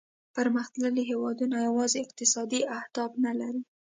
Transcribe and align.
پرمختللي 0.35 1.01
هیوادونه 1.11 1.55
یوازې 1.67 1.97
اقتصادي 2.05 2.61
اهداف 2.77 3.11
نه 3.25 3.31
لري 3.39 3.61